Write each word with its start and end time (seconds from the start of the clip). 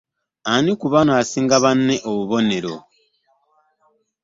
Ani 0.53 0.71
ku 0.79 0.87
bano 0.93 1.11
asinga 1.21 1.55
banne 1.63 1.95
obubonero? 2.09 2.75